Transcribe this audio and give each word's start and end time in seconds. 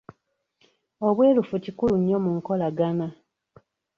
Obwerufu 1.07 1.55
kikulu 1.63 1.95
nnyo 1.99 2.17
mu 2.23 2.31
nkolagana. 2.37 3.07